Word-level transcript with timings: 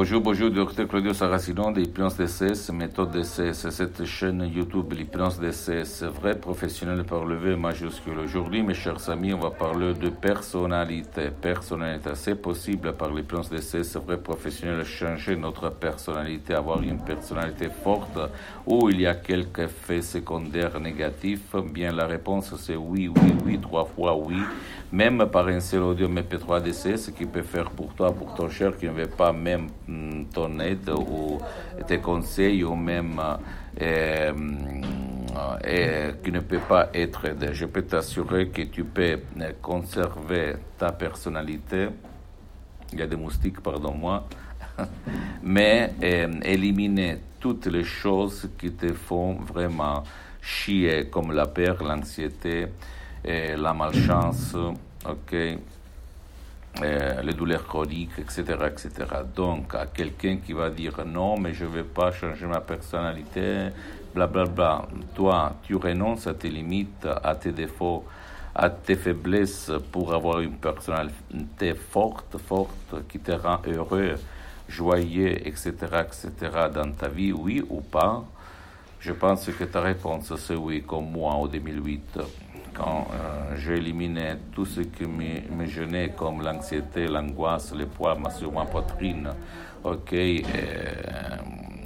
Bonjour, 0.00 0.20
bonjour, 0.20 0.48
docteur 0.52 0.86
Claudio 0.86 1.12
Saracino 1.12 1.72
de 1.72 1.80
l'hypnose 1.80 2.16
DCS, 2.16 2.70
méthode 2.72 3.10
DCS, 3.10 3.68
cette 3.70 4.04
chaîne 4.04 4.48
YouTube, 4.54 4.92
l'hypnose 4.92 5.40
DCS, 5.40 6.04
vrai 6.04 6.38
professionnel 6.38 7.02
par 7.02 7.24
le 7.24 7.56
majuscule. 7.56 8.20
Aujourd'hui, 8.20 8.62
mes 8.62 8.74
chers 8.74 9.10
amis, 9.10 9.34
on 9.34 9.40
va 9.40 9.50
parler 9.50 9.94
de 9.94 10.08
personnalité. 10.10 11.30
Personnalité, 11.42 12.10
c'est 12.14 12.36
possible 12.36 12.92
par 12.92 13.12
l'hypnose 13.12 13.50
DCS, 13.50 13.96
vrai 14.06 14.18
professionnel, 14.18 14.84
changer 14.84 15.34
notre 15.34 15.68
personnalité, 15.70 16.54
avoir 16.54 16.80
une 16.80 17.02
personnalité 17.02 17.68
forte 17.68 18.20
ou 18.66 18.90
il 18.90 19.00
y 19.00 19.06
a 19.08 19.16
quelques 19.16 19.58
effets 19.58 20.02
secondaires 20.02 20.78
négatifs. 20.78 21.56
Bien, 21.74 21.90
la 21.90 22.06
réponse 22.06 22.54
c'est 22.56 22.76
oui, 22.76 23.08
oui, 23.08 23.34
oui, 23.44 23.58
trois 23.60 23.84
fois 23.84 24.16
oui. 24.16 24.36
Même 24.92 25.26
par 25.26 25.48
un 25.48 25.58
seul 25.58 25.82
audio 25.82 26.06
MP3 26.08 26.62
DCS 26.62 27.10
qui 27.10 27.26
peut 27.26 27.42
faire 27.42 27.70
pour 27.72 27.92
toi, 27.94 28.12
pour 28.12 28.34
ton 28.36 28.48
cher, 28.48 28.76
qui 28.76 28.86
ne 28.86 28.92
veut 28.92 29.08
pas 29.08 29.32
même 29.32 29.66
ton 30.32 30.58
aide 30.60 30.90
ou 30.90 31.38
tes 31.86 31.98
conseils 31.98 32.64
ou 32.64 32.74
même 32.74 33.20
qui 36.22 36.32
ne 36.32 36.40
peut 36.40 36.60
pas 36.68 36.90
être 36.94 37.24
aidé. 37.26 37.48
Je 37.52 37.66
peux 37.66 37.82
t'assurer 37.82 38.48
que 38.48 38.62
tu 38.62 38.84
peux 38.84 39.20
conserver 39.62 40.54
ta 40.76 40.92
personnalité. 40.92 41.88
Il 42.92 42.98
y 42.98 43.02
a 43.02 43.06
des 43.06 43.16
moustiques, 43.16 43.60
pardon-moi. 43.60 44.26
Mais 45.42 45.94
éliminer 46.44 47.18
toutes 47.40 47.66
les 47.66 47.84
choses 47.84 48.50
qui 48.58 48.72
te 48.72 48.92
font 48.92 49.34
vraiment 49.34 50.02
chier, 50.40 51.08
comme 51.10 51.32
la 51.32 51.46
peur, 51.46 51.82
l'anxiété, 51.82 52.66
la 53.24 53.74
malchance, 53.74 54.56
ok, 55.06 55.36
euh, 56.82 57.22
les 57.22 57.32
douleurs 57.32 57.66
chroniques, 57.66 58.18
etc., 58.18 58.42
etc. 58.66 58.90
Donc, 59.34 59.74
à 59.74 59.86
quelqu'un 59.86 60.36
qui 60.36 60.52
va 60.52 60.70
dire 60.70 61.04
non, 61.06 61.38
mais 61.38 61.52
je 61.52 61.64
ne 61.64 61.70
vais 61.70 61.82
pas 61.82 62.12
changer 62.12 62.46
ma 62.46 62.60
personnalité, 62.60 63.70
blablabla. 64.14 64.52
Bla, 64.54 64.86
bla. 64.86 64.88
Toi, 65.14 65.56
tu 65.64 65.74
renonces 65.76 66.26
à 66.26 66.34
tes 66.34 66.48
limites, 66.48 67.06
à 67.24 67.34
tes 67.34 67.52
défauts, 67.52 68.04
à 68.54 68.70
tes 68.70 68.96
faiblesses 68.96 69.72
pour 69.92 70.14
avoir 70.14 70.40
une 70.40 70.56
personnalité 70.56 71.74
forte, 71.74 72.38
forte, 72.38 73.06
qui 73.08 73.18
te 73.18 73.32
rend 73.32 73.60
heureux, 73.66 74.14
joyeux, 74.68 75.46
etc., 75.46 75.72
etc. 76.04 76.32
dans 76.74 76.92
ta 76.92 77.08
vie, 77.08 77.32
oui 77.32 77.64
ou 77.68 77.80
pas? 77.80 78.24
Je 79.00 79.12
pense 79.12 79.46
que 79.46 79.64
ta 79.64 79.80
réponse 79.80 80.34
c'est 80.36 80.56
oui, 80.56 80.82
comme 80.82 81.10
moi 81.10 81.32
en 81.34 81.46
2008 81.46 82.18
quand 82.74 83.08
euh, 83.12 83.56
j'ai 83.56 83.76
éliminé 83.76 84.34
tout 84.52 84.64
ce 84.64 84.80
qui 84.80 85.04
me, 85.04 85.56
me 85.56 85.66
gênait 85.66 86.10
comme 86.16 86.42
l'anxiété, 86.42 87.06
l'angoisse, 87.06 87.74
les 87.74 87.86
poids 87.86 88.16
sur 88.30 88.52
ma 88.52 88.64
poitrine, 88.64 89.30
ok, 89.84 90.12
et, 90.12 90.42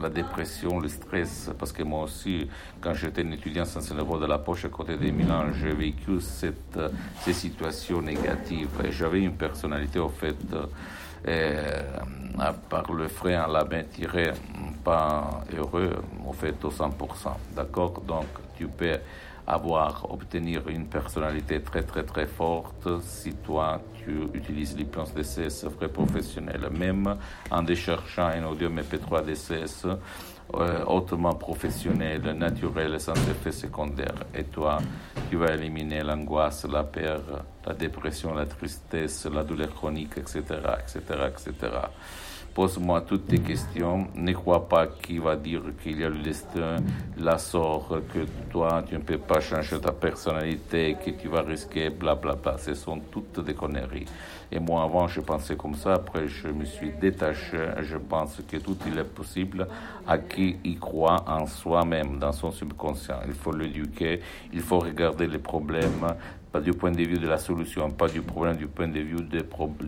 la 0.00 0.10
dépression, 0.10 0.78
le 0.78 0.88
stress, 0.88 1.50
parce 1.58 1.72
que 1.72 1.82
moi 1.82 2.04
aussi, 2.04 2.48
quand 2.80 2.94
j'étais 2.94 3.24
un 3.24 3.32
étudiant 3.32 3.64
sans 3.64 3.80
cerveau 3.80 4.18
de 4.18 4.26
la 4.26 4.38
poche 4.38 4.64
à 4.64 4.68
côté 4.68 4.96
de 4.96 5.10
Milan, 5.10 5.52
j'ai 5.52 5.72
vécu 5.72 6.20
cette, 6.20 6.78
ces 7.20 7.32
situations 7.32 8.02
négatives 8.02 8.68
j'avais 8.90 9.22
une 9.22 9.36
personnalité 9.36 9.98
au 9.98 10.08
fait, 10.08 10.36
euh, 11.28 11.82
par 12.68 12.92
le 12.92 13.08
frein 13.08 13.40
à 13.40 13.48
la 13.48 13.64
main 13.64 13.82
tirée, 13.84 14.32
pas 14.84 15.42
heureux, 15.56 15.96
au 16.26 16.32
fait, 16.32 16.62
au 16.64 16.70
100%. 16.70 16.90
D'accord? 17.54 18.00
Donc, 18.06 18.26
tu 18.56 18.66
peux 18.68 18.98
avoir, 19.46 20.10
obtenir 20.10 20.68
une 20.68 20.86
personnalité 20.86 21.62
très 21.62 21.82
très 21.82 22.02
très 22.02 22.26
forte 22.26 22.88
si 23.00 23.32
toi 23.34 23.80
tu 23.94 24.28
utilises 24.34 24.76
l'hypnose 24.76 25.14
DCS 25.14 25.66
vrai 25.76 25.88
professionnel. 25.88 26.68
Même 26.70 27.16
en 27.50 27.62
déchargeant 27.62 28.26
un 28.26 28.44
audio 28.44 28.68
MP3 28.68 29.24
DCS 29.24 29.86
euh, 30.54 30.84
hautement 30.86 31.34
professionnel, 31.34 32.22
naturel, 32.36 33.00
sans 33.00 33.14
effet 33.14 33.50
secondaire. 33.50 34.14
Et 34.32 34.44
toi, 34.44 34.78
tu 35.28 35.36
vas 35.36 35.54
éliminer 35.54 36.04
l'angoisse, 36.04 36.64
la 36.70 36.84
peur, 36.84 37.20
la 37.66 37.74
dépression, 37.74 38.32
la 38.32 38.46
tristesse, 38.46 39.26
la 39.26 39.42
douleur 39.42 39.74
chronique, 39.74 40.18
etc., 40.18 40.42
etc., 40.78 41.00
etc. 41.28 41.72
Pose-moi 42.56 43.02
toutes 43.02 43.26
tes 43.26 43.38
questions. 43.38 44.06
Ne 44.14 44.32
crois 44.32 44.66
pas 44.66 44.86
qu'il 44.86 45.20
va 45.20 45.36
dire 45.36 45.60
qu'il 45.82 46.00
y 46.00 46.04
a 46.04 46.08
le 46.08 46.22
destin, 46.22 46.76
la 47.18 47.36
sort, 47.36 48.00
que 48.14 48.20
toi, 48.50 48.82
tu 48.88 48.94
ne 48.94 49.00
peux 49.00 49.18
pas 49.18 49.40
changer 49.40 49.78
ta 49.78 49.92
personnalité, 49.92 50.96
que 51.04 51.10
tu 51.10 51.28
vas 51.28 51.42
risquer, 51.42 51.90
blablabla. 51.90 52.32
Bla, 52.32 52.52
bla. 52.52 52.58
Ce 52.58 52.72
sont 52.72 52.98
toutes 53.12 53.44
des 53.44 53.52
conneries. 53.52 54.06
Et 54.50 54.58
moi, 54.58 54.84
avant, 54.84 55.06
je 55.06 55.20
pensais 55.20 55.54
comme 55.54 55.74
ça. 55.74 55.92
Après, 55.96 56.28
je 56.28 56.48
me 56.48 56.64
suis 56.64 56.92
détaché. 56.98 57.58
Je 57.82 57.98
pense 57.98 58.40
que 58.48 58.56
tout 58.56 58.78
il 58.86 58.98
est 58.98 59.04
possible 59.04 59.68
à 60.06 60.16
qui 60.16 60.56
y 60.64 60.76
croit 60.76 61.26
en 61.26 61.46
soi-même, 61.46 62.18
dans 62.18 62.32
son 62.32 62.52
subconscient. 62.52 63.20
Il 63.26 63.34
faut 63.34 63.52
l'éduquer. 63.52 64.20
Il 64.54 64.62
faut 64.62 64.78
regarder 64.78 65.26
les 65.26 65.40
problèmes 65.40 66.06
pas 66.56 66.62
du 66.62 66.72
point 66.72 66.90
de 66.90 67.02
vue 67.02 67.18
de 67.18 67.28
la 67.28 67.36
solution, 67.36 67.90
pas 67.90 68.08
du 68.08 68.22
problème, 68.22 68.56
du 68.56 68.66
point 68.66 68.88
de 68.88 69.00
vue 69.00 69.16
de 69.16 69.44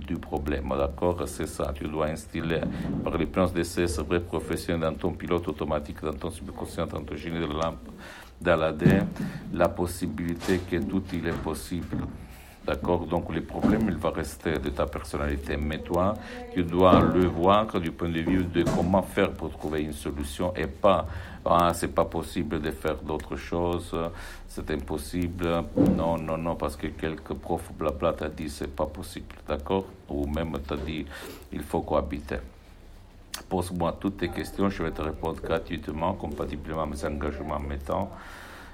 du 0.06 0.16
problème. 0.16 0.68
D'accord? 0.76 1.22
C'est 1.26 1.46
ça. 1.46 1.72
Tu 1.74 1.84
dois 1.84 2.08
instiller 2.08 2.60
par 3.02 3.16
les 3.16 3.24
plans 3.24 3.46
d'essai 3.46 3.86
vrai 4.02 4.20
professionnel 4.20 4.82
dans 4.90 4.92
ton 4.92 5.12
pilote 5.12 5.48
automatique, 5.48 6.02
dans 6.02 6.12
ton 6.12 6.30
subconscient, 6.30 6.86
dans 6.86 7.00
ton 7.00 7.16
génie 7.16 7.40
de 7.40 7.46
la 7.46 7.54
lampe, 7.54 7.88
dans 8.38 8.56
l'AD, 8.56 9.06
la 9.54 9.70
possibilité 9.70 10.60
que 10.70 10.76
tout 10.76 11.04
il 11.14 11.26
est 11.26 11.42
possible. 11.42 11.96
D'accord 12.68 13.06
Donc 13.06 13.32
le 13.34 13.40
problème, 13.40 13.86
il 13.88 13.96
va 13.96 14.10
rester 14.10 14.58
de 14.58 14.68
ta 14.68 14.84
personnalité. 14.84 15.56
Mais 15.56 15.78
toi, 15.78 16.12
tu 16.52 16.62
dois 16.62 17.00
le 17.00 17.24
voir 17.24 17.64
du 17.80 17.90
point 17.90 18.10
de 18.10 18.20
vue 18.20 18.44
de 18.44 18.62
comment 18.62 19.00
faire 19.00 19.32
pour 19.32 19.48
trouver 19.52 19.84
une 19.84 19.94
solution 19.94 20.52
et 20.54 20.66
pas, 20.66 21.06
ah, 21.46 21.72
c'est 21.72 21.94
pas 21.94 22.04
possible 22.04 22.60
de 22.60 22.70
faire 22.70 22.96
d'autres 22.96 23.36
choses, 23.36 23.96
c'est 24.46 24.70
impossible. 24.70 25.64
Non, 25.96 26.18
non, 26.18 26.36
non, 26.36 26.56
parce 26.56 26.76
que 26.76 26.88
quelques 26.88 27.32
profs 27.32 27.72
blabla 27.72 28.12
t'a 28.12 28.28
dit 28.28 28.50
c'est 28.50 28.76
pas 28.76 28.84
possible. 28.84 29.34
D'accord 29.48 29.86
Ou 30.10 30.26
même 30.26 30.52
t'a 30.58 30.76
dit 30.76 31.06
il 31.50 31.62
faut 31.62 31.80
cohabiter. 31.80 32.40
Pose-moi 33.48 33.96
toutes 33.98 34.18
tes 34.18 34.28
questions, 34.28 34.68
je 34.68 34.82
vais 34.82 34.90
te 34.90 35.00
répondre 35.00 35.40
gratuitement, 35.40 36.12
compatiblement 36.12 36.82
à 36.82 36.86
mes 36.86 37.02
engagements 37.02 37.62
temps. 37.86 38.10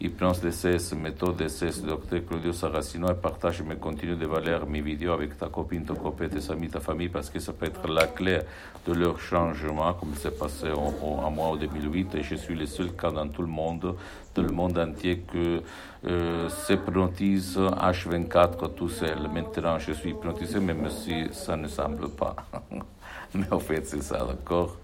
Hypnose 0.00 0.40
DCS, 0.40 0.94
méthode 0.94 1.36
DCS, 1.36 1.82
docteur 1.82 2.20
Claudio 2.26 2.52
Saracino, 2.52 3.10
et 3.10 3.14
partage 3.14 3.62
mes 3.62 3.76
contenus 3.76 4.18
de 4.18 4.26
valeur, 4.26 4.66
mes 4.66 4.80
vidéos 4.80 5.12
avec 5.12 5.38
ta 5.38 5.48
copine, 5.48 5.84
ton 5.84 5.94
copain, 5.94 6.28
tes 6.28 6.50
amis, 6.50 6.68
ta 6.68 6.80
famille, 6.80 7.08
parce 7.08 7.30
que 7.30 7.38
ça 7.38 7.52
peut 7.52 7.66
être 7.66 7.86
la 7.88 8.06
clé 8.06 8.40
de 8.86 8.92
leur 8.92 9.18
changement, 9.20 9.92
comme 9.94 10.14
c'est 10.16 10.38
passé 10.38 10.66
en, 10.72 11.30
moi 11.30 11.46
en 11.46 11.56
2008, 11.56 12.14
et 12.16 12.22
je 12.22 12.34
suis 12.34 12.54
le 12.54 12.66
seul 12.66 12.92
cas 12.92 13.10
dans 13.10 13.28
tout 13.28 13.42
le 13.42 13.48
monde, 13.48 13.94
dans 14.34 14.42
le 14.42 14.52
monde 14.52 14.78
entier, 14.78 15.20
que 15.32 15.62
euh, 16.06 16.48
s'hypnotise 16.48 17.56
H24 17.56 18.74
tout 18.74 18.88
seul. 18.88 19.28
Maintenant, 19.32 19.78
je 19.78 19.92
suis 19.92 20.10
hypnotisé, 20.10 20.60
même 20.60 20.90
si 20.90 21.28
ça 21.32 21.56
ne 21.56 21.68
semble 21.68 22.08
pas. 22.10 22.36
Mais 23.34 23.50
en 23.50 23.60
fait, 23.60 23.86
c'est 23.86 24.02
ça, 24.02 24.18
d'accord? 24.18 24.76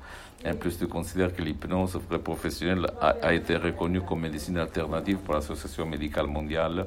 En 0.47 0.55
plus, 0.55 0.78
tu 0.78 0.87
considères 0.87 1.34
que 1.34 1.43
l'hypnose 1.43 1.99
professionnelle 2.25 2.87
a, 3.01 3.09
a, 3.23 3.33
été 3.34 3.56
reconnue 3.56 4.01
comme 4.01 4.21
médecine 4.23 4.56
alternative 4.56 5.19
par 5.19 5.37
l'Association 5.37 5.84
médicale 5.84 6.27
mondiale 6.28 6.87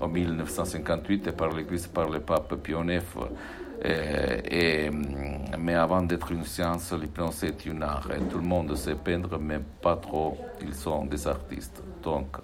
en 0.00 0.08
1958 0.08 1.26
et 1.26 1.32
par 1.32 1.50
l'Église 1.54 1.86
par 1.88 2.08
le 2.08 2.20
pape. 2.20 2.54
Et, 2.68 2.94
et, 3.84 3.90
mais 5.66 5.74
avant 5.74 6.00
d'être 6.02 6.30
une 6.30 6.44
science, 6.44 6.92
l'hypnose 6.92 7.42
est 7.42 7.66
une 7.66 7.82
art. 7.82 8.08
Et 8.16 8.20
tout 8.30 8.38
le 8.38 8.46
monde 8.46 8.76
sait 8.76 8.94
peindre, 8.94 9.36
mais 9.40 9.58
pas 9.82 9.96
trop. 9.96 10.38
Ils 10.62 10.74
sont 10.74 11.04
des 11.04 11.26
artistes. 11.26 11.82
Donc, 12.04 12.36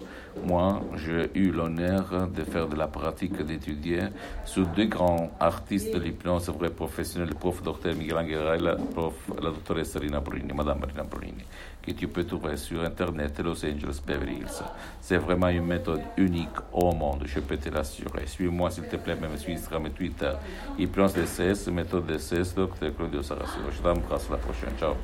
moi, 0.45 0.81
j'ai 0.97 1.31
eu 1.39 1.53
l'honneur 1.53 2.29
de 2.29 2.43
faire 2.43 2.67
de 2.67 2.75
la 2.75 2.89
pratique, 2.89 3.41
d'étudier 3.43 4.01
sur 4.45 4.67
deux 4.67 4.87
grands 4.87 5.31
artistes 5.39 5.95
de 5.95 6.01
l'hypnose 6.01 6.49
vrai 6.49 6.71
professionnels, 6.71 7.29
le 7.29 7.35
prof 7.35 7.63
Dr 7.63 7.95
Miguel 7.97 8.19
Angel 8.19 8.61
la 8.61 8.75
prof 8.75 9.15
la 9.41 9.51
doctoresse 9.51 9.97
Rina 9.97 10.19
Bruni, 10.19 10.53
Madame 10.53 10.83
Rina 10.83 11.05
Bruni, 11.05 11.45
que 11.81 11.93
tu 11.93 12.09
peux 12.09 12.25
trouver 12.25 12.57
sur 12.57 12.83
Internet 12.83 13.39
Los 13.39 13.65
Angeles 13.65 14.01
Beverly 14.05 14.39
Hills. 14.39 14.63
C'est 15.01 15.19
vraiment 15.19 15.49
une 15.49 15.67
méthode 15.67 16.03
unique 16.17 16.59
au 16.73 16.93
monde, 16.93 17.23
je 17.27 17.39
peux 17.39 17.57
te 17.57 17.69
l'assurer. 17.69 18.27
Suis-moi 18.27 18.69
s'il 18.71 18.89
te 18.89 18.97
plaît, 18.97 19.15
même 19.15 19.37
sur 19.37 19.53
Instagram 19.53 19.87
et 19.87 19.91
Twitter. 19.91 20.33
Hypnose 20.77 21.15
DCS, 21.15 21.71
méthode 21.71 22.07
DCS, 22.07 22.55
Dr 22.57 22.91
Dios 23.13 23.31
haga 23.31 23.47
su 23.47 23.61
Hashem. 24.49 24.75
Chao. 24.79 24.97